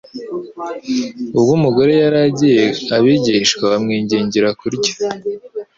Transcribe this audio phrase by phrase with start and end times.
[1.37, 2.63] Ubwo umugore yari agiye,
[2.95, 4.93] abigishwa bamwingingira kurya.